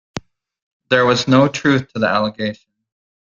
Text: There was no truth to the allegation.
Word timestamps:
There 0.89 1.05
was 1.05 1.27
no 1.27 1.47
truth 1.47 1.93
to 1.93 1.99
the 1.99 2.07
allegation. 2.07 2.71